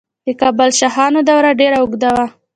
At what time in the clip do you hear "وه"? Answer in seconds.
2.17-2.27